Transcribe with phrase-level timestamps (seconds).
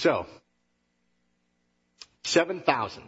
[0.00, 0.24] So,
[2.24, 3.02] 7,000.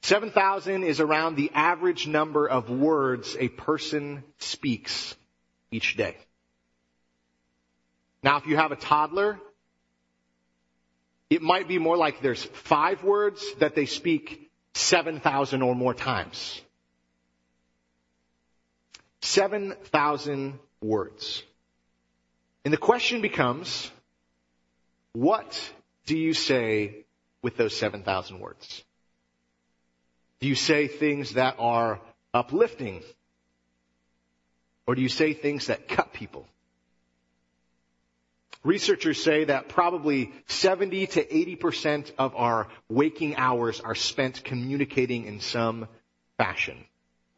[0.00, 5.14] 7,000 is around the average number of words a person speaks
[5.70, 6.16] each day.
[8.22, 9.38] Now, if you have a toddler,
[11.28, 16.62] it might be more like there's five words that they speak 7,000 or more times.
[19.20, 21.42] 7,000 words.
[22.64, 23.90] And the question becomes,
[25.14, 25.72] what
[26.06, 27.04] do you say
[27.40, 28.84] with those 7,000 words?
[30.40, 32.00] Do you say things that are
[32.34, 33.02] uplifting?
[34.86, 36.46] Or do you say things that cut people?
[38.64, 45.40] Researchers say that probably 70 to 80% of our waking hours are spent communicating in
[45.40, 45.86] some
[46.38, 46.84] fashion.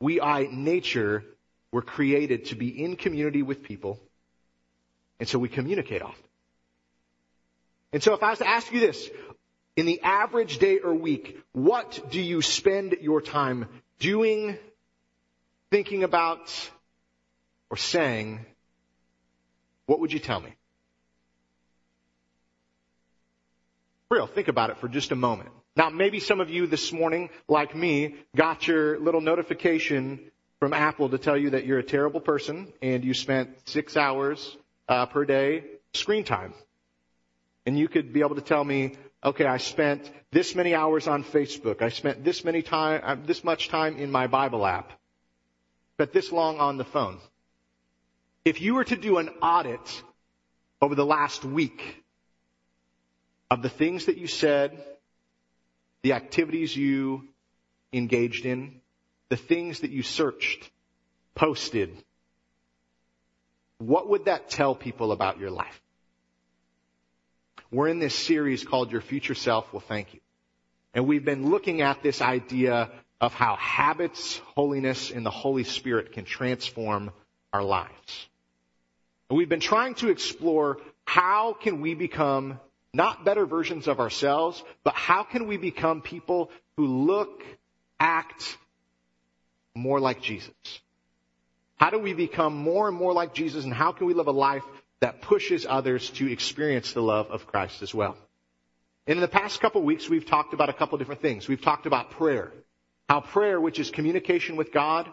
[0.01, 1.25] We, I, nature,
[1.73, 4.01] were created to be in community with people,
[5.19, 6.26] and so we communicate often.
[7.97, 9.09] And so if I was to ask you this,
[9.75, 14.59] in the average day or week, what do you spend your time doing,
[15.71, 16.53] thinking about,
[17.71, 18.45] or saying?
[19.87, 20.53] What would you tell me?
[24.11, 25.49] real, think about it for just a moment.
[25.75, 30.21] Now, maybe some of you this morning, like me, got your little notification
[30.61, 34.55] from Apple to tell you that you're a terrible person and you spent six hours
[34.87, 36.53] uh, per day screen time.
[37.67, 41.25] And you could be able to tell me, okay, I spent this many hours on
[41.25, 41.83] Facebook.
[41.83, 44.93] I spent this many time, uh, this much time in my Bible app.
[45.97, 47.19] but this long on the phone.
[48.45, 50.03] If you were to do an audit
[50.81, 52.05] over the last week
[53.51, 54.85] of the things that you said,
[56.03, 57.29] the activities you
[57.93, 58.81] engaged in,
[59.29, 60.71] the things that you searched,
[61.35, 61.97] posted,
[63.79, 65.81] what would that tell people about your life?
[67.73, 70.21] We're in this series called Your Future Self Will Thank You.
[70.95, 72.91] And we've been looking at this idea
[73.21, 77.11] of how habits, holiness, and the Holy Spirit can transform
[77.53, 78.29] our lives.
[79.29, 82.61] And we've been trying to explore how can we become
[82.93, 87.43] not better versions of ourselves, but how can we become people who look,
[87.99, 88.57] act
[89.75, 90.55] more like Jesus?
[91.79, 94.33] How do we become more and more like Jesus and how can we live a
[94.33, 94.65] life
[95.01, 98.17] that pushes others to experience the love of Christ as well?
[99.07, 101.47] And in the past couple weeks, we've talked about a couple different things.
[101.47, 102.53] We've talked about prayer.
[103.09, 105.09] How prayer, which is communication with God,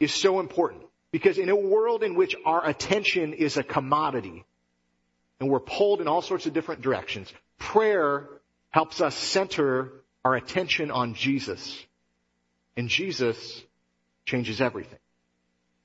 [0.00, 0.82] is so important.
[1.12, 4.44] Because in a world in which our attention is a commodity,
[5.38, 7.32] and we're pulled in all sorts of different directions.
[7.58, 8.28] Prayer
[8.70, 9.92] helps us center
[10.24, 11.78] our attention on Jesus.
[12.76, 13.62] And Jesus
[14.24, 14.98] changes everything.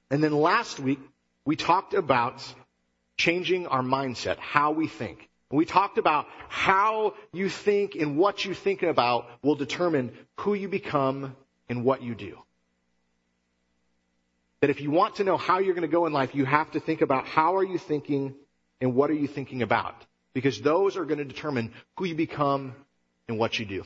[0.10, 1.00] And then last week,
[1.46, 2.42] we talked about
[3.20, 5.30] changing our mindset, how we think.
[5.52, 10.54] And we talked about how you think and what you think about will determine who
[10.54, 11.36] you become
[11.68, 12.40] and what you do.
[14.62, 16.72] That if you want to know how you're going to go in life, you have
[16.72, 18.36] to think about how are you thinking
[18.82, 19.96] and what are you thinking about?
[20.34, 22.74] Because those are going to determine who you become
[23.28, 23.84] and what you do.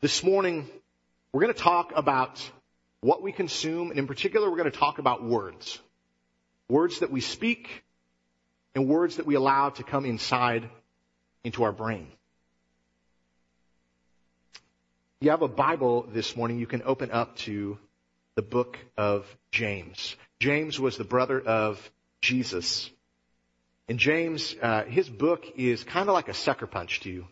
[0.00, 0.68] This morning,
[1.32, 2.40] we're going to talk about
[3.00, 5.80] what we consume, and in particular, we're going to talk about words.
[6.68, 7.82] Words that we speak
[8.74, 10.68] and words that we allow to come inside
[11.44, 12.06] into our brain.
[15.20, 17.78] If you have a Bible this morning, you can open up to
[18.36, 20.14] the book of James.
[20.38, 21.90] James was the brother of
[22.20, 22.88] Jesus.
[23.88, 27.26] And James, uh, his book is kind of like a sucker punch to you.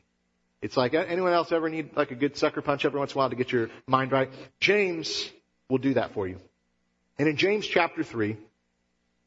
[0.63, 3.19] It's like, anyone else ever need like a good sucker punch every once in a
[3.19, 4.33] while to get your mind right?
[4.59, 5.31] James
[5.69, 6.41] will do that for you.
[7.19, 8.37] And in James chapter 3,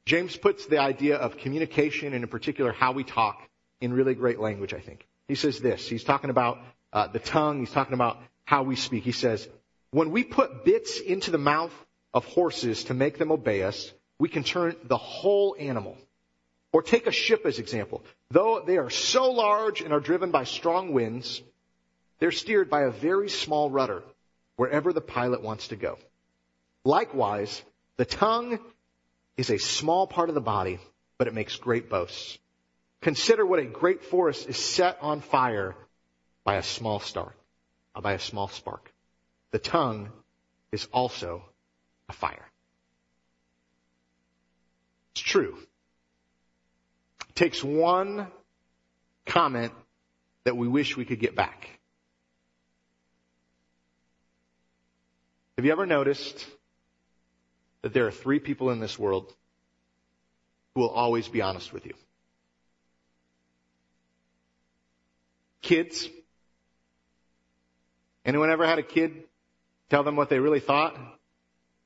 [0.06, 3.42] James puts the idea of communication and in particular how we talk
[3.82, 5.08] in really great language, I think.
[5.28, 5.88] He says this.
[5.88, 6.60] He's talking about
[6.92, 7.60] uh, the tongue.
[7.60, 9.04] He's talking about how we speak.
[9.04, 9.48] He says,
[9.92, 11.74] when we put bits into the mouth
[12.14, 15.98] of horses to make them obey us, we can turn the whole animal
[16.72, 18.04] or take a ship as example.
[18.32, 21.42] Though they are so large and are driven by strong winds,
[22.20, 24.04] they're steered by a very small rudder
[24.56, 25.98] wherever the pilot wants to go.
[26.84, 27.62] Likewise,
[27.98, 28.60] the tongue
[29.40, 30.80] is a small part of the body,
[31.18, 32.38] but it makes great boasts.
[33.00, 35.76] Consider what a great forest is set on fire
[36.44, 37.38] by a small spark,
[37.96, 38.92] uh, by a small spark.
[39.52, 40.10] The tongue
[40.74, 41.42] is also
[42.10, 42.46] a fire.
[45.14, 45.58] It's true
[47.30, 48.28] It takes one
[49.26, 49.72] comment
[50.44, 51.70] that we wish we could get back.
[55.56, 56.46] Have you ever noticed
[57.82, 59.34] that there are three people in this world
[60.74, 61.94] who will always be honest with you?
[65.62, 66.10] Kids.
[68.26, 69.24] Anyone ever had a kid
[69.90, 70.98] tell them what they really thought?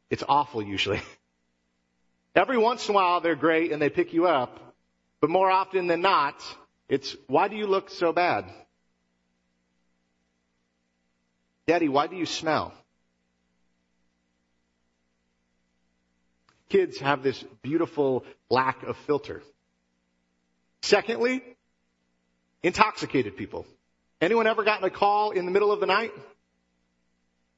[0.09, 1.01] It's awful usually.
[2.35, 4.59] Every once in a while they're great and they pick you up,
[5.21, 6.43] but more often than not,
[6.89, 8.45] it's, why do you look so bad?
[11.65, 12.73] Daddy, why do you smell?
[16.73, 19.43] Kids have this beautiful lack of filter.
[20.81, 21.43] Secondly,
[22.63, 23.67] intoxicated people.
[24.19, 26.11] Anyone ever gotten a call in the middle of the night?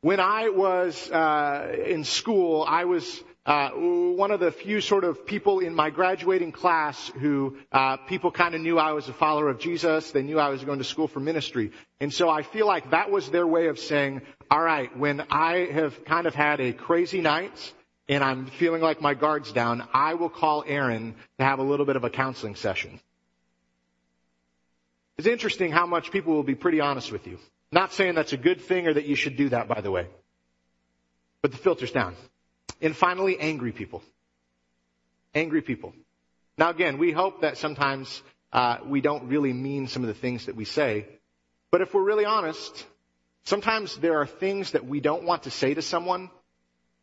[0.01, 5.25] When I was uh, in school, I was uh, one of the few sort of
[5.25, 9.47] people in my graduating class who uh, people kind of knew I was a follower
[9.47, 10.11] of Jesus.
[10.11, 11.71] They knew I was going to school for ministry,
[12.01, 15.67] and so I feel like that was their way of saying, "All right, when I
[15.71, 17.73] have kind of had a crazy night
[18.07, 21.85] and I'm feeling like my guard's down, I will call Aaron to have a little
[21.85, 22.99] bit of a counseling session."
[25.17, 27.39] It's interesting how much people will be pretty honest with you.
[27.71, 30.07] Not saying that's a good thing or that you should do that, by the way.
[31.41, 32.15] But the filter's down.
[32.81, 34.03] And finally, angry people.
[35.33, 35.93] Angry people.
[36.57, 38.21] Now again, we hope that sometimes
[38.53, 41.05] uh, we don't really mean some of the things that we say.
[41.71, 42.85] But if we're really honest,
[43.43, 46.29] sometimes there are things that we don't want to say to someone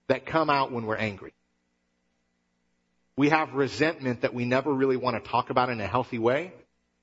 [0.09, 1.33] that come out when we're angry.
[3.17, 6.53] We have resentment that we never really want to talk about in a healthy way.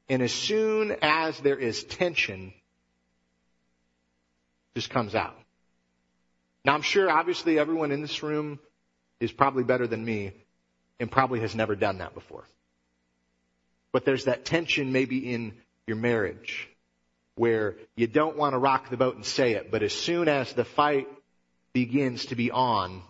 [0.10, 2.54] And as soon as there is tension,
[4.76, 5.36] just comes out.
[6.66, 8.60] Now I'm sure obviously everyone in this room
[9.20, 10.34] is probably better than me
[11.00, 12.44] and probably has never done that before.
[13.92, 15.54] But there's that tension maybe in
[15.88, 16.70] your marriage
[17.36, 20.52] where you don't want to rock the boat and say it, but as soon as
[20.54, 21.08] the fight
[21.74, 23.02] begins to be on,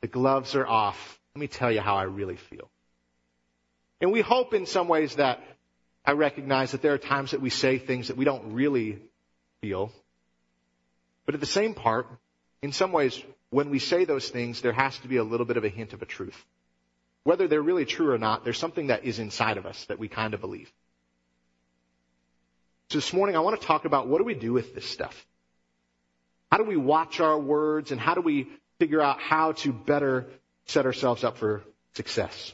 [0.00, 1.18] the gloves are off.
[1.34, 2.70] Let me tell you how I really feel.
[4.00, 5.42] And we hope in some ways that
[6.04, 8.98] I recognize that there are times that we say things that we don't really
[9.60, 9.92] feel.
[11.26, 12.06] But at the same part,
[12.62, 15.56] in some ways, when we say those things, there has to be a little bit
[15.56, 16.46] of a hint of a truth.
[17.24, 20.08] Whether they're really true or not, there's something that is inside of us that we
[20.08, 20.72] kind of believe.
[22.90, 25.26] So this morning I want to talk about what do we do with this stuff?
[26.50, 28.48] How do we watch our words and how do we
[28.78, 30.26] figure out how to better
[30.66, 31.62] set ourselves up for
[31.94, 32.52] success?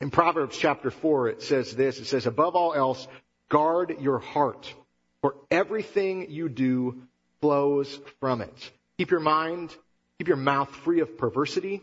[0.00, 1.98] In Proverbs chapter 4, it says this.
[1.98, 3.06] It says, above all else,
[3.48, 4.72] guard your heart,
[5.20, 7.02] for everything you do
[7.40, 8.70] flows from it.
[8.98, 9.74] Keep your mind,
[10.18, 11.82] keep your mouth free of perversity.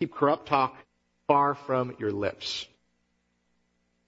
[0.00, 0.76] Keep corrupt talk
[1.26, 2.66] far from your lips.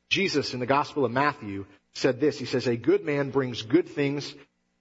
[0.09, 2.39] Jesus in the Gospel of Matthew said this.
[2.39, 4.33] He says, a good man brings good things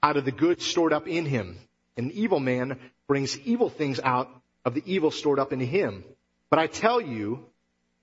[0.04, 1.57] out of the good stored up in him.
[1.97, 4.30] An evil man brings evil things out
[4.65, 6.03] of the evil stored up in him.
[6.50, 7.45] But I tell you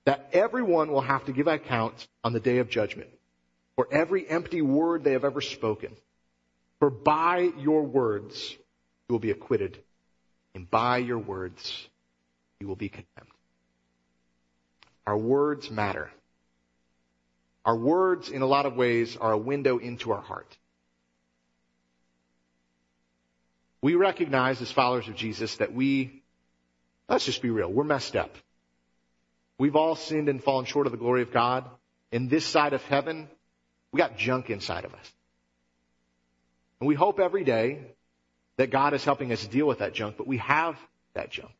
[0.04, 3.10] that everyone will have to give account on the day of judgment
[3.76, 5.94] for every empty word they have ever spoken.
[6.78, 8.56] For by your words
[9.08, 9.78] you will be acquitted,
[10.54, 11.88] and by your words
[12.60, 13.30] you will be condemned.
[15.06, 16.10] Our words matter.
[17.64, 20.56] Our words, in a lot of ways, are a window into our heart.
[23.86, 26.20] We recognize as followers of Jesus that we,
[27.08, 28.34] let's just be real, we're messed up.
[29.58, 31.64] We've all sinned and fallen short of the glory of God.
[32.10, 33.28] In this side of heaven,
[33.92, 35.12] we got junk inside of us.
[36.80, 37.78] And we hope every day
[38.56, 40.76] that God is helping us deal with that junk, but we have
[41.14, 41.52] that junk.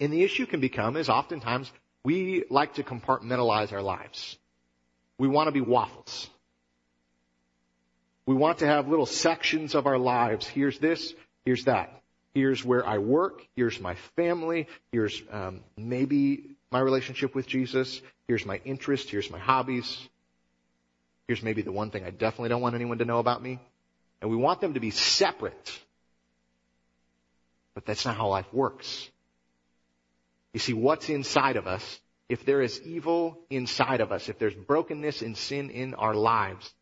[0.00, 1.70] And the issue can become is oftentimes
[2.02, 4.36] we like to compartmentalize our lives.
[5.18, 6.28] We want to be waffles.
[8.26, 10.46] We want to have little sections of our lives.
[10.46, 11.14] Here's this,
[11.44, 12.02] here's that.
[12.34, 13.46] Here's where I work.
[13.56, 14.66] Here's my family.
[14.90, 18.00] Here's um, maybe my relationship with Jesus.
[18.26, 19.10] Here's my interest.
[19.10, 19.98] Here's my hobbies.
[21.28, 23.58] Here's maybe the one thing I definitely don't want anyone to know about me.
[24.20, 25.78] And we want them to be separate.
[27.74, 29.08] But that's not how life works.
[30.54, 34.54] You see, what's inside of us, if there is evil inside of us, if there's
[34.54, 36.72] brokenness and sin in our lives,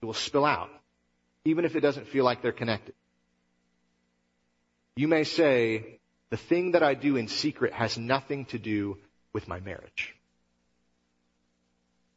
[0.00, 0.70] it will spill out,
[1.44, 2.94] even if it doesn't feel like they're connected.
[4.96, 5.98] You may say,
[6.30, 8.98] the thing that I do in secret has nothing to do
[9.32, 10.14] with my marriage.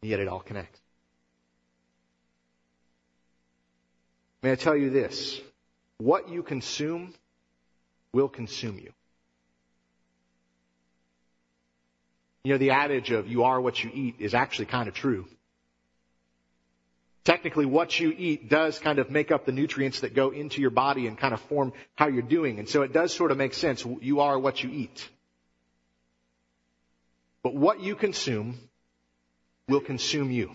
[0.01, 0.79] And yet it all connects.
[4.41, 5.39] May I tell you this?
[5.99, 7.13] What you consume
[8.11, 8.91] will consume you.
[12.43, 15.27] You know, the adage of you are what you eat is actually kind of true.
[17.23, 20.71] Technically, what you eat does kind of make up the nutrients that go into your
[20.71, 22.57] body and kind of form how you're doing.
[22.57, 23.85] And so it does sort of make sense.
[24.01, 25.07] You are what you eat.
[27.43, 28.57] But what you consume
[29.67, 30.51] will consume you.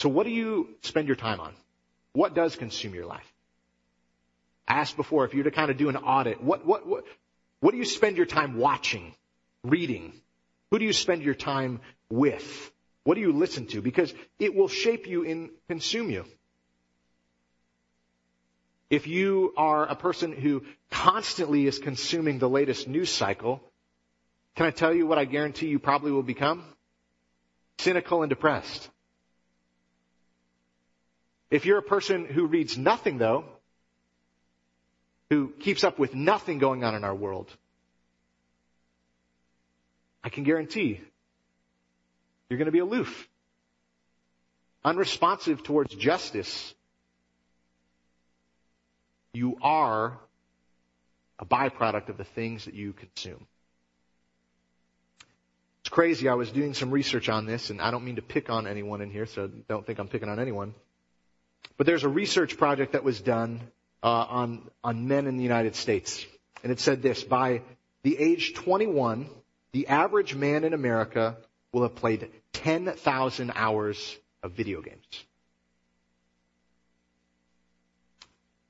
[0.00, 1.54] So what do you spend your time on?
[2.12, 3.32] What does consume your life?
[4.68, 7.04] I asked before, if you were to kind of do an audit, what, what, what,
[7.60, 9.14] what do you spend your time watching,
[9.62, 10.12] reading?
[10.70, 11.80] Who do you spend your time
[12.10, 12.70] with?
[13.04, 13.82] What do you listen to?
[13.82, 16.24] Because it will shape you and consume you.
[18.90, 23.60] If you are a person who constantly is consuming the latest news cycle,
[24.54, 26.62] can I tell you what I guarantee you probably will become?
[27.78, 28.88] Cynical and depressed.
[31.50, 33.44] If you're a person who reads nothing though,
[35.30, 37.50] who keeps up with nothing going on in our world,
[40.22, 41.00] I can guarantee
[42.52, 43.28] you're going to be aloof,
[44.84, 46.74] unresponsive towards justice.
[49.32, 50.18] You are
[51.38, 53.46] a byproduct of the things that you consume.
[55.80, 56.28] It's crazy.
[56.28, 59.00] I was doing some research on this, and I don't mean to pick on anyone
[59.00, 60.74] in here, so don't think I'm picking on anyone.
[61.78, 63.62] But there's a research project that was done
[64.02, 66.26] uh, on on men in the United States,
[66.62, 67.62] and it said this: by
[68.02, 69.30] the age 21,
[69.72, 71.38] the average man in America
[71.72, 75.24] will have played 10,000 hours of video games.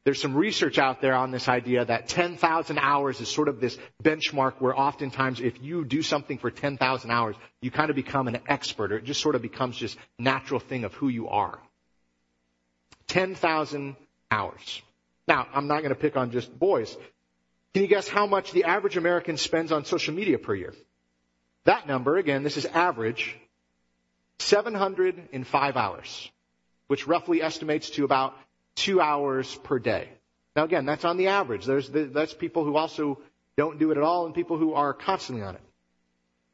[0.05, 3.79] There's some research out there on this idea that 10,000 hours is sort of this
[4.03, 8.41] benchmark where oftentimes if you do something for 10,000 hours, you kind of become an
[8.49, 11.61] expert or it just sort of becomes just natural thing of who you are.
[13.07, 13.95] 10,000
[14.31, 14.83] hours.
[15.29, 16.97] Now, I'm not going to pick on just boys.
[17.73, 20.75] Can you guess how much the average American spends on social media per year?
[21.65, 23.37] That number, again, this is average,
[24.39, 26.31] 705 hours,
[26.89, 28.35] which roughly estimates to about
[28.75, 30.09] two hours per day.
[30.57, 31.65] Now again, that's on the average.
[31.65, 33.21] There's the, that's people who also
[33.57, 35.61] don't do it at all and people who are constantly on it.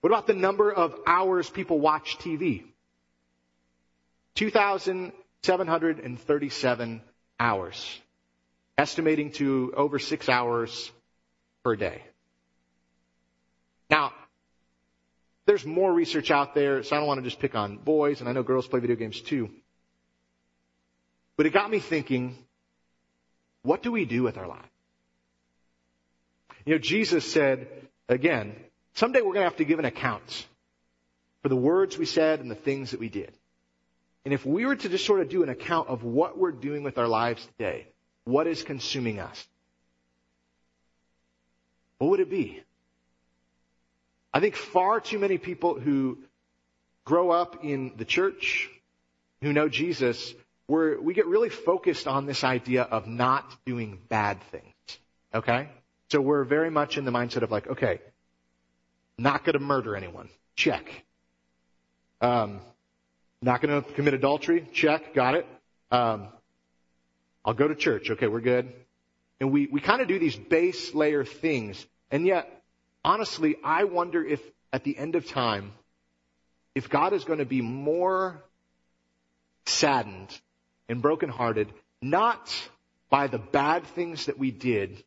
[0.01, 2.65] What about the number of hours people watch TV?
[4.37, 7.03] 2,737
[7.41, 8.01] hours,
[8.77, 10.93] estimating to over six hours
[11.65, 12.03] per day.
[13.91, 14.13] Now,
[15.49, 18.29] there's more research out there, so I don't want to just pick on boys, and
[18.29, 19.49] I know girls play video games too.
[21.39, 22.37] But it got me thinking,
[23.63, 24.69] what do we do with our lives?
[26.67, 27.67] You know, Jesus said,
[28.11, 28.57] again,
[28.93, 30.47] someday we're going to have to give an account
[31.41, 33.33] for the words we said and the things that we did.
[34.27, 36.83] And if we were to just sort of do an account of what we're doing
[36.83, 37.87] with our lives today,
[38.25, 39.49] what is consuming us?
[41.97, 42.63] What would it be?
[44.33, 46.19] I think far too many people who
[47.05, 48.69] grow up in the church,
[49.41, 50.35] who know Jesus,
[50.69, 54.75] we we get really focused on this idea of not doing bad things.
[55.35, 55.69] Okay?
[56.11, 58.01] So we're very much in the mindset of like, okay,
[59.19, 60.29] not gonna murder anyone.
[60.57, 61.05] Check.
[62.21, 62.61] Um,
[63.41, 64.67] not gonna commit adultery.
[64.73, 65.15] Check.
[65.15, 65.47] Got it.
[65.91, 66.29] Um,
[67.45, 68.11] I'll go to church.
[68.11, 68.73] Okay, we're good.
[69.41, 71.85] And we, we kind of do these base layer things.
[72.11, 72.58] And yet,
[73.05, 74.41] honestly, I wonder if
[74.73, 75.73] at the end of time,
[76.75, 78.43] if God is going to be more
[79.67, 80.37] saddened
[80.89, 82.53] and brokenhearted, not
[83.11, 85.03] by the bad things that we did,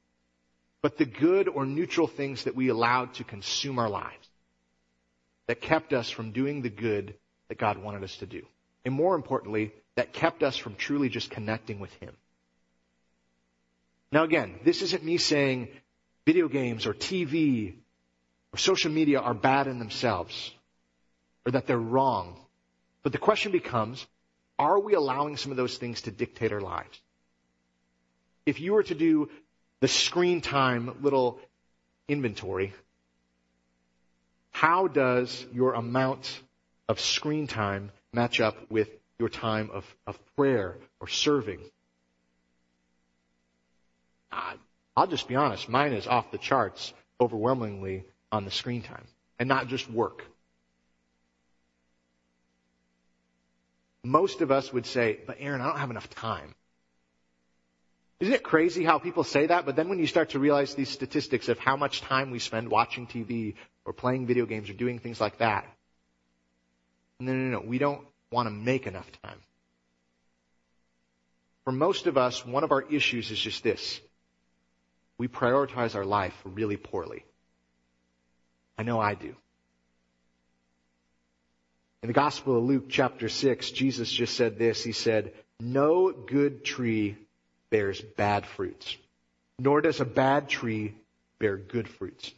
[0.81, 4.27] but the good or neutral things that we allowed to consume our lives,
[5.47, 7.13] that kept us from doing the good
[7.49, 8.41] that God wanted us to do.
[8.85, 12.15] And more importantly, that kept us from truly just connecting with Him.
[14.11, 15.69] Now again, this isn't me saying
[16.25, 17.73] video games or TV
[18.53, 20.51] or social media are bad in themselves
[21.45, 22.35] or that they're wrong.
[23.03, 24.05] But the question becomes,
[24.59, 26.99] are we allowing some of those things to dictate our lives?
[28.45, 29.29] If you were to do
[29.79, 31.39] the screen time little
[32.07, 32.73] inventory,
[34.51, 36.41] how does your amount
[36.87, 41.59] of screen time match up with your time of, of prayer or serving?
[44.31, 44.53] Uh,
[44.95, 49.05] I'll just be honest, mine is off the charts overwhelmingly on the screen time
[49.39, 50.25] and not just work.
[54.03, 56.55] Most of us would say, but Aaron, I don't have enough time.
[58.19, 59.65] Isn't it crazy how people say that?
[59.65, 62.69] But then when you start to realize these statistics of how much time we spend
[62.69, 63.55] watching TV
[63.85, 65.65] or playing video games or doing things like that,
[67.19, 69.39] no, no, no, we don't want to make enough time.
[71.63, 74.01] For most of us, one of our issues is just this.
[75.21, 77.23] We prioritize our life really poorly.
[78.75, 79.35] I know I do.
[82.01, 84.83] In the Gospel of Luke chapter 6, Jesus just said this.
[84.83, 87.17] He said, No good tree
[87.69, 88.97] bears bad fruits,
[89.59, 90.95] nor does a bad tree
[91.37, 92.33] bear good fruits.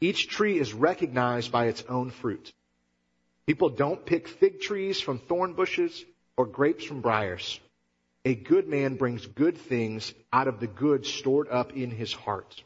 [0.00, 2.52] Each tree is recognized by its own fruit.
[3.44, 6.04] People don't pick fig trees from thorn bushes
[6.36, 7.58] or grapes from briars.
[8.24, 12.62] A good man brings good things out of the good stored up in his heart.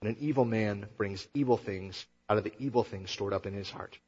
[0.00, 3.54] And an evil man brings evil things out of the evil things stored up in
[3.54, 3.98] his heart.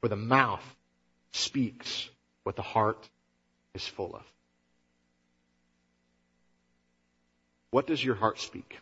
[0.00, 0.64] For the mouth
[1.32, 2.08] speaks
[2.42, 3.08] what the heart
[3.74, 4.22] is full of.
[7.70, 8.78] What does your heart speak?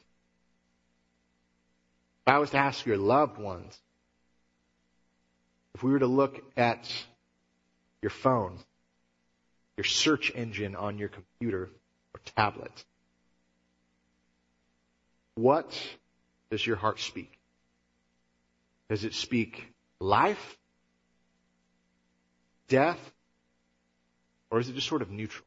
[2.27, 3.79] If I was to ask your loved ones,
[5.75, 6.91] if we were to look at
[8.03, 8.59] your phone,
[9.77, 11.71] your search engine on your computer
[12.15, 12.85] or tablet,
[15.35, 15.79] what
[16.51, 17.31] does your heart speak?
[18.89, 20.57] Does it speak life,
[22.69, 22.99] death,
[24.51, 25.45] or is it just sort of neutral?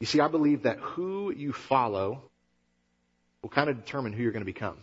[0.00, 2.22] You see, I believe that who you follow
[3.42, 4.76] will kind of determine who you're going to become.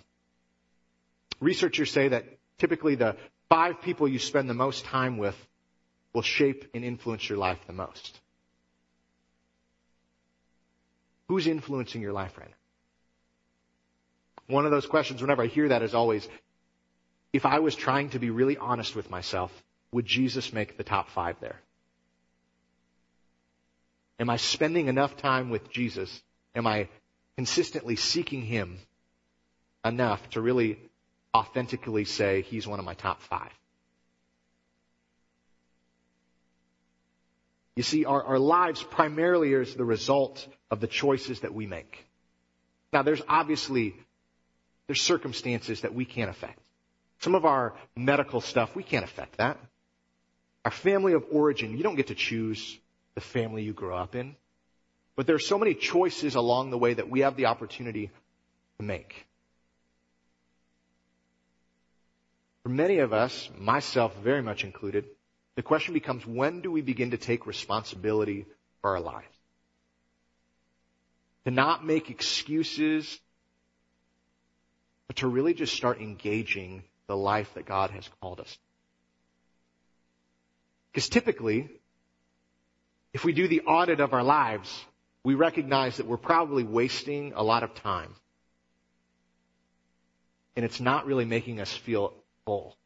[1.39, 2.25] Researchers say that
[2.57, 3.15] typically the
[3.49, 5.35] five people you spend the most time with
[6.13, 8.19] will shape and influence your life the most.
[11.27, 12.55] Who's influencing your life right now?
[14.55, 16.27] One of those questions, whenever I hear that, is always,
[17.33, 19.51] if I was trying to be really honest with myself,
[19.91, 21.59] would Jesus make the top five there?
[24.19, 26.21] Am I spending enough time with Jesus?
[26.53, 26.87] Am I
[27.37, 28.77] consistently seeking Him
[29.83, 30.79] enough to really
[31.35, 33.51] authentically say He's one of my top five?
[37.75, 42.05] You see, our, our lives primarily is the result of the choices that we make.
[42.93, 43.95] Now, there's obviously,
[44.87, 46.59] there's circumstances that we can't affect.
[47.19, 49.59] Some of our medical stuff, we can't affect that.
[50.63, 52.79] Our family of origin, you don't get to choose
[53.13, 54.37] the family you grow up in.
[55.17, 58.09] But there are so many choices along the way that we have the opportunity
[58.79, 59.25] to make.
[62.65, 65.05] For many of us, myself very much included,
[65.53, 68.47] the question becomes when do we begin to take responsibility
[68.81, 69.37] for our lives?
[71.43, 73.19] To not make excuses,
[75.05, 78.57] but to really just start engaging the life that God has called us.
[80.91, 81.69] Because typically,
[83.13, 84.83] if we do the audit of our lives,
[85.23, 88.15] we recognize that we're probably wasting a lot of time.
[90.55, 92.11] And it's not really making us feel
[92.45, 92.77] full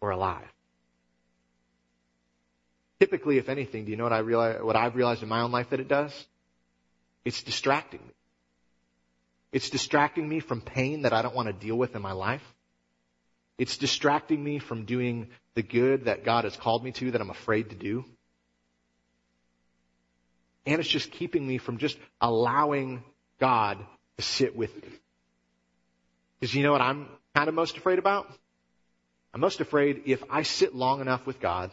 [0.00, 0.46] or alive.
[3.00, 5.50] Typically, if anything, do you know what I realize, what I've realized in my own
[5.50, 6.12] life that it does?
[7.24, 8.12] It's distracting me.
[9.52, 12.42] It's distracting me from pain that I don't want to deal with in my life.
[13.58, 17.30] It's distracting me from doing the good that God has called me to that I'm
[17.30, 18.04] afraid to do.
[20.66, 23.02] And it's just keeping me from just allowing
[23.40, 23.78] God
[24.18, 24.88] to sit with me.
[26.38, 28.30] Because you know what I'm kind of most afraid about?
[29.32, 31.70] I'm most afraid if I sit long enough with God,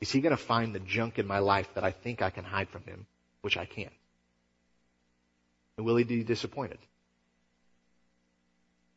[0.00, 2.44] is He going to find the junk in my life that I think I can
[2.44, 3.06] hide from Him,
[3.42, 3.92] which I can't?
[5.76, 6.78] And will He be disappointed?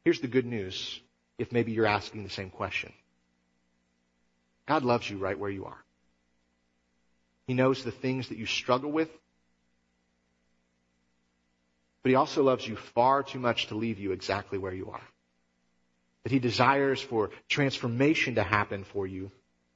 [0.04, 1.00] Here's the good news,
[1.38, 2.94] if maybe you're asking the same question.
[4.68, 5.84] God loves you right where you are.
[7.48, 9.10] He knows the things that you struggle with.
[12.02, 15.02] But He also loves you far too much to leave you exactly where you are.
[16.26, 19.32] That He desires for transformation to happen for you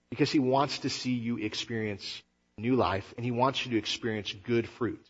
[0.10, 2.22] because He wants to see you experience
[2.58, 5.02] new life and He wants you to experience good fruit.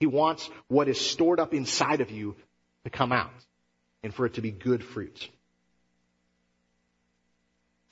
[0.00, 2.36] He wants what is stored up inside of you
[2.84, 3.32] to come out
[4.02, 5.28] and for it to be good fruit.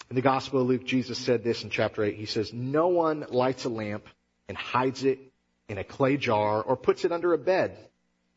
[0.08, 2.14] In the Gospel of Luke, Jesus said this in chapter 8.
[2.14, 4.06] He says, No one lights a lamp
[4.48, 5.18] and hides it
[5.68, 7.76] in a clay jar or puts it under a bed.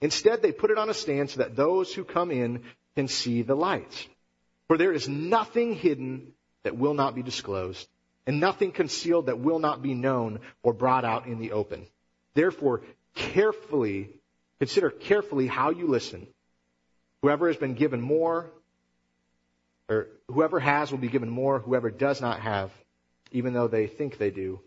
[0.02, 2.64] Instead, they put it on a stand so that those who come in
[2.96, 4.08] can see the light.
[4.68, 7.88] For there is nothing hidden that will not be disclosed,
[8.28, 11.88] and nothing concealed that will not be known or brought out in the open.
[12.34, 12.82] Therefore,
[13.16, 14.10] carefully,
[14.60, 16.28] consider carefully how you listen.
[17.22, 18.50] Whoever has been given more
[19.90, 21.60] or whoever has will be given more.
[21.60, 22.72] Whoever does not have,
[23.32, 24.62] even though they think they do,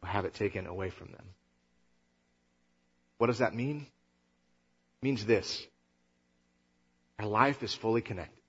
[0.00, 1.26] will have it taken away from them.
[3.18, 3.86] What does that mean?
[5.02, 5.66] It means this.
[7.18, 8.40] Our life is fully connected.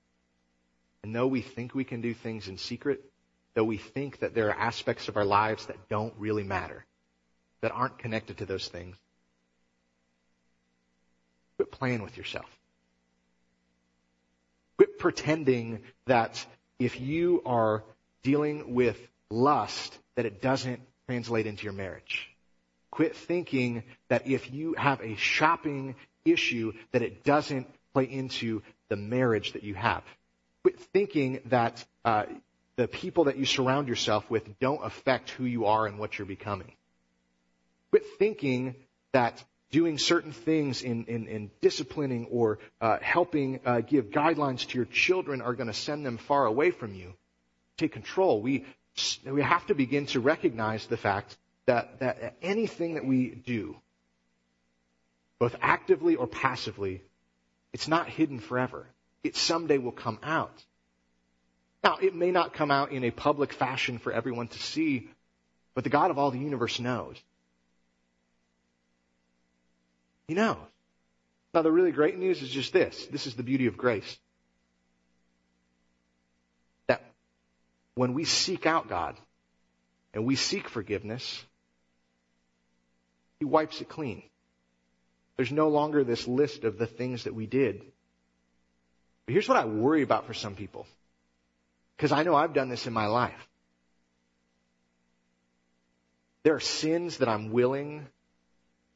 [1.03, 3.03] And though we think we can do things in secret,
[3.53, 6.83] though we think that there are aspects of our lives that don't really matter,
[7.61, 8.97] that aren't connected to those things,
[11.57, 12.49] quit playing with yourself.
[14.77, 16.43] Quit pretending that
[16.79, 17.83] if you are
[18.23, 18.97] dealing with
[19.29, 22.29] lust, that it doesn't translate into your marriage.
[22.91, 28.97] Quit thinking that if you have a shopping issue, that it doesn't play into the
[28.97, 30.03] marriage that you have.
[30.63, 32.25] Quit thinking that uh,
[32.75, 36.25] the people that you surround yourself with don't affect who you are and what you're
[36.25, 36.73] becoming.
[37.91, 38.75] Quit thinking
[39.13, 44.77] that doing certain things in, in, in disciplining or uh, helping uh, give guidelines to
[44.77, 47.13] your children are going to send them far away from you.
[47.77, 48.41] Take control.
[48.41, 48.65] We,
[49.25, 53.77] we have to begin to recognize the fact that, that anything that we do,
[55.39, 57.01] both actively or passively,
[57.75, 58.87] it's not hidden forever.
[59.21, 60.63] It someday will come out.
[61.83, 65.09] Now, it may not come out in a public fashion for everyone to see,
[65.73, 67.17] but the God of all the universe knows.
[70.29, 70.55] He knows.
[71.53, 74.17] Now, the really great news is just this this is the beauty of grace.
[76.87, 77.03] That
[77.95, 79.17] when we seek out God
[80.13, 81.43] and we seek forgiveness,
[83.39, 84.23] He wipes it clean.
[85.37, 87.81] There's no longer this list of the things that we did.
[89.25, 90.87] But here's what I worry about for some people.
[91.97, 93.47] Because I know I've done this in my life.
[96.43, 98.05] There are sins that I'm willing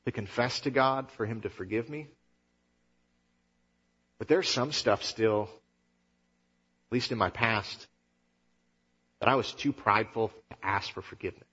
[0.06, 2.08] to confess to God for Him to forgive me.
[4.18, 7.88] But there's some stuff still, at least in my past,
[9.20, 11.44] that I was too prideful to ask for forgiveness.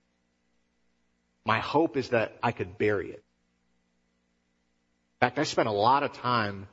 [1.44, 3.22] My hope is that I could bury it.
[5.20, 6.68] In fact, I spent a lot of time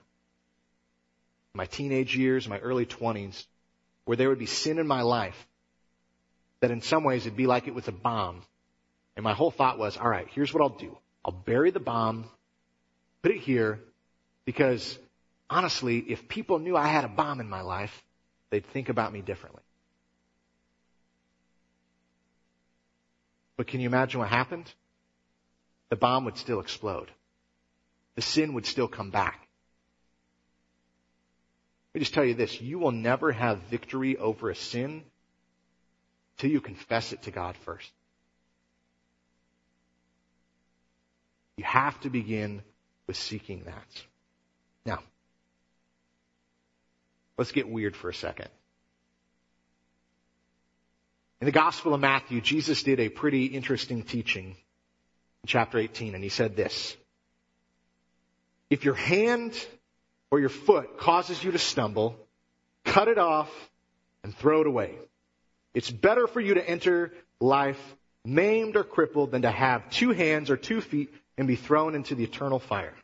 [1.54, 3.46] my teenage years, my early 20s,
[4.06, 5.48] where there would be sin in my life
[6.60, 8.42] that in some ways it'd be like it was a bomb.
[9.16, 10.98] And my whole thought was, all right, here's what I'll do.
[11.24, 12.26] I'll bury the bomb,
[13.22, 13.80] put it here,
[14.46, 14.98] because
[15.50, 18.04] honestly, if people knew I had a bomb in my life,
[18.50, 19.62] they'd think about me differently.
[23.56, 24.72] But can you imagine what happened?
[25.90, 27.12] The bomb would still explode.
[28.16, 29.48] The sin would still come back.
[31.94, 32.60] Let me just tell you this.
[32.60, 35.04] You will never have victory over a sin
[36.38, 37.92] till you confess it to God first.
[41.58, 42.64] You have to begin
[43.06, 44.04] with seeking that.
[44.86, 45.00] Now,
[47.38, 48.50] let's get weird for a second.
[51.42, 56.24] In the Gospel of Matthew, Jesus did a pretty interesting teaching in chapter 18, and
[56.24, 56.96] he said this.
[58.74, 59.54] If your hand
[60.32, 62.16] or your foot causes you to stumble,
[62.84, 63.52] cut it off
[64.24, 64.96] and throw it away.
[65.76, 67.80] It's better for you to enter life
[68.26, 72.16] maimed or crippled than to have two hands or two feet and be thrown into
[72.16, 72.96] the eternal fire.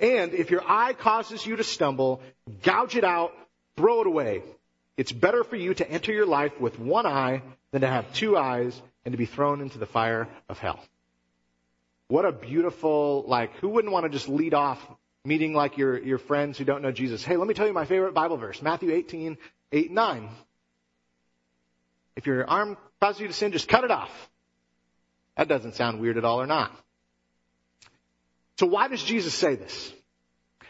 [0.00, 2.22] And if your eye causes you to stumble,
[2.62, 3.34] gouge it out,
[3.76, 4.42] throw it away.
[4.96, 8.38] It's better for you to enter your life with one eye than to have two
[8.38, 10.82] eyes and to be thrown into the fire of hell.
[12.08, 14.80] What a beautiful, like, who wouldn't want to just lead off
[15.24, 17.24] meeting like your, your friends who don't know Jesus.
[17.24, 19.38] Hey, let me tell you my favorite Bible verse, Matthew 18,
[19.70, 20.28] 8 and 9.
[22.16, 24.10] If your arm causes you to sin, just cut it off.
[25.36, 26.72] That doesn't sound weird at all or not.
[28.58, 29.92] So why does Jesus say this?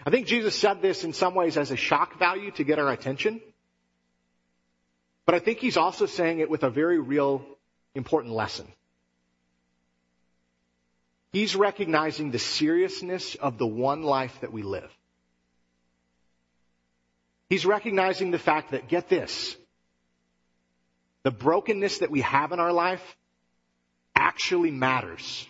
[0.04, 2.90] I think Jesus said this in some ways as a shock value to get our
[2.90, 3.40] attention.
[5.26, 7.44] But I think he's also saying it with a very real
[7.94, 8.66] important lesson.
[11.32, 14.90] He's recognizing the seriousness of the one life that we live.
[17.48, 19.56] He's recognizing the fact that, get this,
[21.22, 23.02] the brokenness that we have in our life
[24.14, 25.46] actually matters.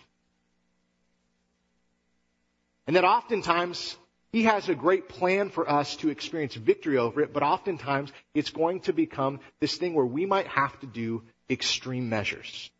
[2.87, 3.95] And that oftentimes
[4.31, 8.49] he has a great plan for us to experience victory over it, but oftentimes it's
[8.49, 12.71] going to become this thing where we might have to do extreme measures.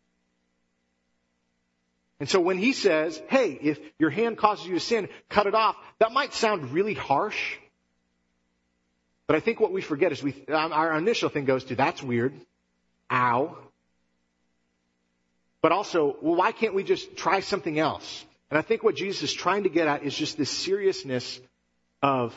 [2.20, 5.54] And so when he says, hey, if your hand causes you to sin, cut it
[5.54, 7.56] off, that might sound really harsh.
[9.26, 12.34] But I think what we forget is we, our initial thing goes to, that's weird.
[13.10, 13.56] Ow.
[15.60, 18.24] But also, well, why can't we just try something else?
[18.50, 21.40] And I think what Jesus is trying to get at is just this seriousness
[22.02, 22.34] of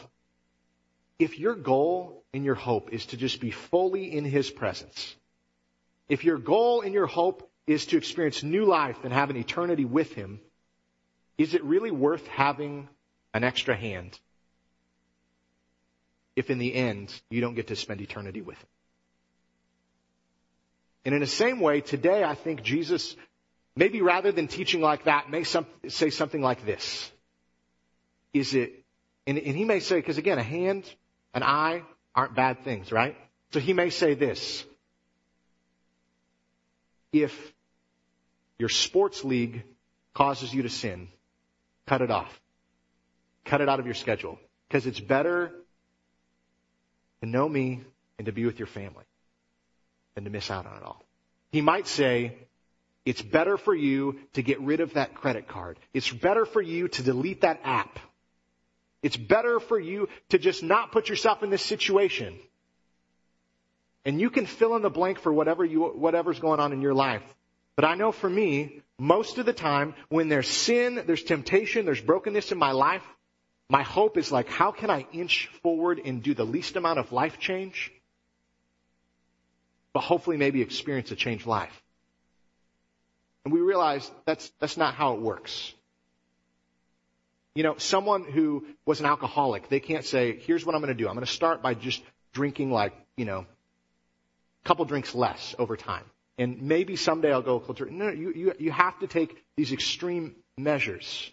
[1.19, 5.15] if your goal and your hope is to just be fully in His presence,
[6.07, 9.85] if your goal and your hope is to experience new life and have an eternity
[9.85, 10.39] with Him,
[11.37, 12.87] is it really worth having
[13.33, 14.17] an extra hand
[16.35, 18.67] if in the end you don't get to spend eternity with Him?
[21.05, 23.15] And in the same way, today I think Jesus,
[23.75, 27.11] maybe rather than teaching like that, may some, say something like this.
[28.33, 28.83] Is it,
[29.25, 30.83] and, and he may say, because again, a hand,
[31.33, 33.15] an eye aren't bad things, right?
[33.51, 34.65] So he may say this.
[37.13, 37.53] If
[38.59, 39.63] your sports league
[40.13, 41.09] causes you to sin,
[41.85, 42.41] cut it off.
[43.45, 44.39] Cut it out of your schedule.
[44.67, 45.51] Because it's better
[47.21, 47.81] to know me
[48.17, 49.05] and to be with your family.
[50.17, 51.03] than to miss out on it all.
[51.51, 52.35] He might say,
[53.05, 55.77] it's better for you to get rid of that credit card.
[55.93, 57.99] It's better for you to delete that app.
[59.03, 62.35] It's better for you to just not put yourself in this situation.
[64.05, 66.95] And you can fill in the blank for whatever you, whatever's going on in your
[66.95, 67.21] life.
[67.77, 72.01] But I know for me, most of the time, when there's sin, there's temptation, there's
[72.01, 73.03] brokenness in my life,
[73.69, 77.11] my hope is like, how can I inch forward and do the least amount of
[77.11, 77.91] life change?
[79.93, 81.83] But hopefully maybe experience a changed life.
[83.45, 85.73] And we realize that's, that's not how it works.
[87.53, 91.03] You know, someone who was an alcoholic, they can't say, here's what I'm going to
[91.03, 91.07] do.
[91.07, 92.01] I'm going to start by just
[92.33, 96.03] drinking like, you know, a couple drinks less over time.
[96.37, 97.85] And maybe someday I'll go closer.
[97.85, 101.31] No, you, you, you have to take these extreme measures.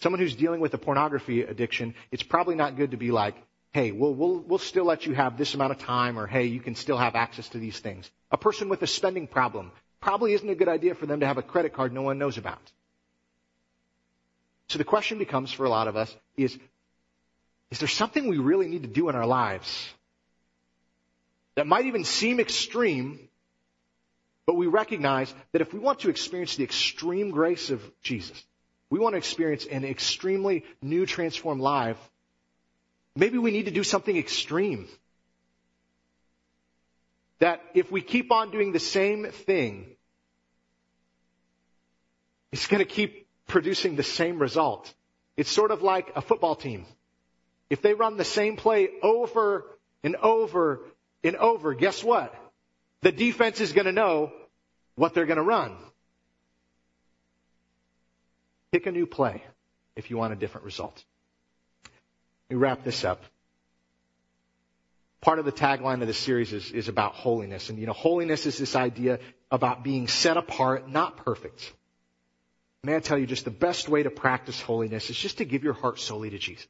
[0.00, 3.34] Someone who's dealing with a pornography addiction, it's probably not good to be like,
[3.72, 6.60] hey, we'll, we'll, we'll still let you have this amount of time, or hey, you
[6.60, 8.10] can still have access to these things.
[8.30, 11.38] A person with a spending problem probably isn't a good idea for them to have
[11.38, 12.60] a credit card no one knows about.
[14.68, 16.56] So the question becomes for a lot of us is,
[17.70, 19.88] is there something we really need to do in our lives
[21.56, 23.18] that might even seem extreme,
[24.46, 28.42] but we recognize that if we want to experience the extreme grace of Jesus,
[28.90, 31.98] we want to experience an extremely new transformed life,
[33.16, 34.88] maybe we need to do something extreme.
[37.38, 39.86] That if we keep on doing the same thing,
[42.52, 44.92] it's going to keep producing the same result.
[45.36, 46.86] It's sort of like a football team.
[47.68, 49.64] If they run the same play over
[50.04, 50.80] and over
[51.24, 52.34] and over, guess what?
[53.00, 54.32] The defense is going to know
[54.94, 55.74] what they're going to run.
[58.70, 59.42] Pick a new play
[59.96, 61.02] if you want a different result.
[62.50, 63.22] Let me wrap this up.
[65.20, 67.70] Part of the tagline of the series is, is about holiness.
[67.70, 71.72] And you know, holiness is this idea about being set apart, not perfect.
[72.82, 75.64] May I tell you just the best way to practice holiness is just to give
[75.64, 76.66] your heart solely to Jesus.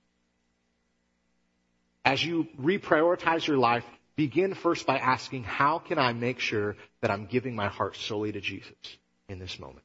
[2.05, 3.85] As you reprioritize your life,
[4.17, 8.33] begin first by asking, how can I make sure that I'm giving my heart solely
[8.33, 8.77] to Jesus
[9.29, 9.85] in this moment?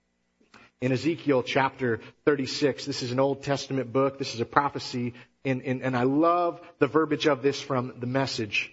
[0.82, 4.18] In Ezekiel chapter 36, this is an Old Testament book.
[4.18, 5.14] This is a prophecy.
[5.44, 8.72] And, and, and I love the verbiage of this from the message.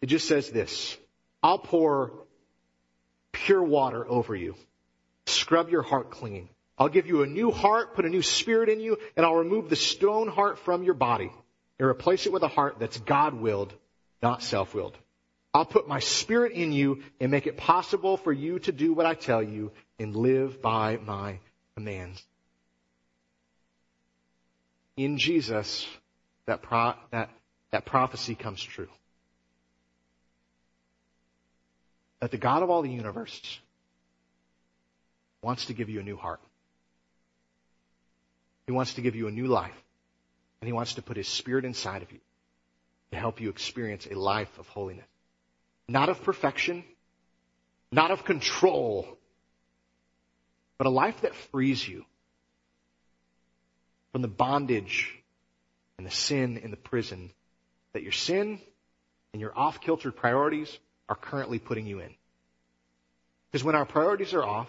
[0.00, 0.96] It just says this.
[1.42, 2.12] I'll pour
[3.32, 4.54] pure water over you.
[5.26, 6.48] Scrub your heart clean.
[6.78, 9.68] I'll give you a new heart, put a new spirit in you, and I'll remove
[9.68, 11.30] the stone heart from your body
[11.78, 13.74] and replace it with a heart that's God-willed,
[14.22, 14.96] not self-willed.
[15.52, 19.06] I'll put my spirit in you and make it possible for you to do what
[19.06, 21.38] I tell you and live by my
[21.74, 22.22] commands.
[24.96, 25.86] In Jesus,
[26.46, 27.30] that, pro- that,
[27.72, 28.88] that prophecy comes true.
[32.20, 33.60] That the God of all the universe
[35.42, 36.40] wants to give you a new heart.
[38.66, 39.74] He wants to give you a new life.
[40.60, 42.20] And He wants to put His Spirit inside of you
[43.12, 45.04] to help you experience a life of holiness.
[45.88, 46.84] Not of perfection,
[47.90, 49.18] not of control,
[50.78, 52.04] but a life that frees you
[54.12, 55.12] from the bondage
[55.98, 57.30] and the sin and the prison
[57.92, 58.60] that your sin
[59.32, 62.14] and your off kiltered priorities are currently putting you in.
[63.50, 64.68] Because when our priorities are off,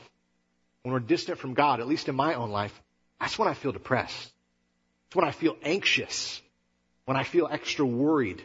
[0.82, 2.74] when we're distant from God, at least in my own life,
[3.20, 4.32] that's when I feel depressed.
[5.08, 6.42] It's when I feel anxious,
[7.06, 8.42] when I feel extra worried.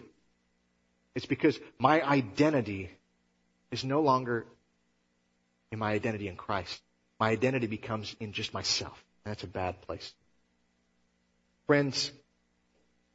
[1.15, 2.91] It's because my identity
[3.71, 4.47] is no longer
[5.73, 6.81] in my identity in Christ.
[7.19, 9.03] My identity becomes in just myself.
[9.25, 10.13] And that's a bad place.
[11.67, 12.13] Friends,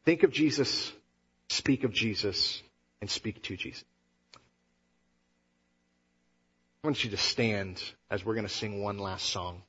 [0.03, 0.91] think of Jesus,
[1.49, 2.61] speak of Jesus,
[2.99, 3.83] and speak to Jesus.
[6.83, 9.61] I want you to stand as we're going to sing one last song.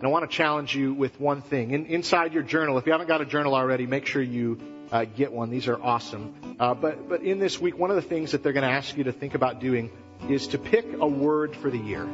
[0.00, 1.72] And I want to challenge you with one thing.
[1.72, 4.58] In, inside your journal, if you haven't got a journal already, make sure you
[4.90, 5.50] uh, get one.
[5.50, 6.56] These are awesome.
[6.58, 8.96] Uh, but, but in this week, one of the things that they're going to ask
[8.96, 9.90] you to think about doing
[10.26, 12.08] is to pick a word for the year.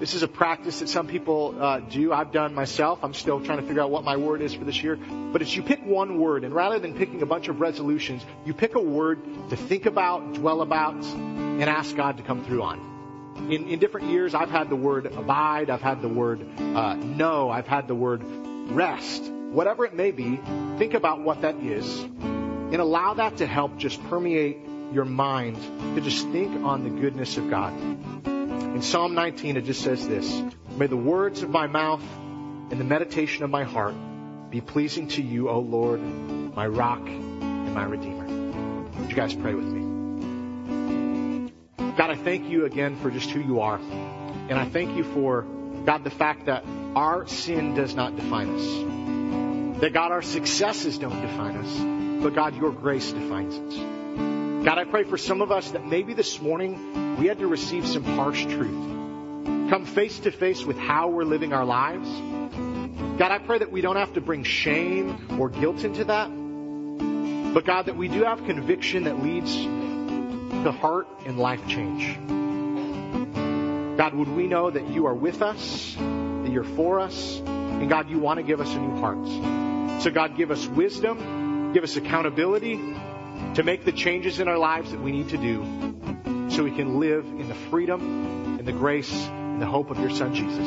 [0.00, 2.12] This is a practice that some people uh, do.
[2.12, 2.98] I've done myself.
[3.04, 4.96] I'm still trying to figure out what my word is for this year.
[4.96, 8.54] But it's you pick one word, and rather than picking a bunch of resolutions, you
[8.54, 12.93] pick a word to think about, dwell about, and ask God to come through on
[13.36, 17.50] in, in different years, I've had the word abide, I've had the word uh, no,
[17.50, 18.22] I've had the word
[18.70, 19.24] rest.
[19.24, 20.40] Whatever it may be,
[20.78, 22.06] think about what that is
[22.74, 24.58] and allow that to help just permeate
[24.92, 25.56] your mind
[25.94, 27.72] to just think on the goodness of God.
[28.26, 30.42] In Psalm 19, it just says this
[30.76, 32.02] May the words of my mouth
[32.70, 33.94] and the meditation of my heart
[34.50, 38.26] be pleasing to you, O Lord, my rock and my redeemer.
[39.00, 39.93] Would you guys pray with me?
[41.96, 43.78] God, I thank you again for just who you are.
[43.78, 45.42] And I thank you for,
[45.86, 46.64] God, the fact that
[46.96, 49.80] our sin does not define us.
[49.80, 54.64] That God, our successes don't define us, but God, your grace defines us.
[54.64, 57.86] God, I pray for some of us that maybe this morning we had to receive
[57.86, 58.90] some harsh truth.
[59.70, 62.08] Come face to face with how we're living our lives.
[63.18, 66.28] God, I pray that we don't have to bring shame or guilt into that.
[67.54, 69.54] But God, that we do have conviction that leads
[70.64, 72.16] to heart and life change.
[73.96, 78.10] God, would we know that you are with us, that you're for us, and God,
[78.10, 80.02] you want to give us a new heart.
[80.02, 82.76] So God, give us wisdom, give us accountability
[83.54, 86.98] to make the changes in our lives that we need to do so we can
[86.98, 90.66] live in the freedom and the grace and the hope of your son Jesus.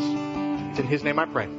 [0.72, 1.50] It's in his name I pray.